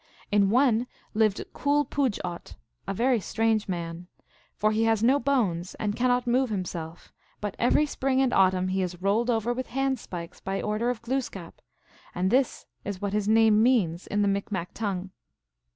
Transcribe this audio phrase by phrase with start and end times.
[0.31, 2.55] In one lived Cool puj ot,
[2.87, 4.07] a very strange man.
[4.55, 8.81] For he has no bones, and cannot move himself, but every spring and autumn he
[8.81, 11.61] is rolled over with handspikes by the order of Glooskap,
[12.15, 15.11] and this is what his name means in the Micmac tongue.